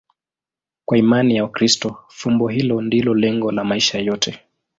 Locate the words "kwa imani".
0.85-1.35